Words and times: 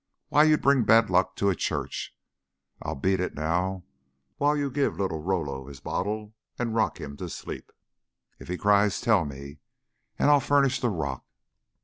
Why, 0.29 0.45
you'd 0.45 0.63
bring 0.63 0.81
bad 0.83 1.11
luck 1.11 1.35
to 1.35 1.49
a 1.51 1.55
church! 1.55 2.15
I'll 2.81 2.95
beat 2.95 3.19
it 3.19 3.35
now 3.35 3.83
while 4.37 4.57
you 4.57 4.71
give 4.71 4.99
little 4.99 5.21
Rollo 5.21 5.67
his 5.67 5.79
bottle 5.79 6.33
and 6.57 6.73
rock 6.73 6.99
him 6.99 7.15
to 7.17 7.29
sleep. 7.29 7.71
If 8.39 8.47
he 8.47 8.57
cries, 8.57 8.99
tell 8.99 9.25
me 9.25 9.35
and 10.17 10.17
and 10.17 10.31
I'll 10.31 10.39
furnish 10.39 10.79
the 10.79 10.89
rock." 10.89 11.23